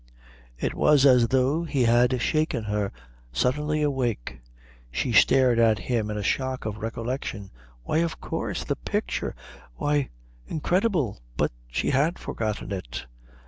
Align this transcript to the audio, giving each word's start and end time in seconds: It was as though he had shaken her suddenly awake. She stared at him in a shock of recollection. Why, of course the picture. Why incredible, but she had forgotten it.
It 0.57 0.73
was 0.73 1.05
as 1.05 1.27
though 1.27 1.63
he 1.63 1.83
had 1.83 2.19
shaken 2.19 2.63
her 2.63 2.91
suddenly 3.31 3.83
awake. 3.83 4.41
She 4.89 5.11
stared 5.13 5.59
at 5.59 5.77
him 5.77 6.09
in 6.09 6.17
a 6.17 6.23
shock 6.23 6.65
of 6.65 6.77
recollection. 6.79 7.51
Why, 7.83 7.97
of 7.99 8.19
course 8.19 8.63
the 8.63 8.77
picture. 8.77 9.35
Why 9.75 10.09
incredible, 10.47 11.19
but 11.37 11.51
she 11.67 11.91
had 11.91 12.17
forgotten 12.17 12.71
it. 12.71 13.05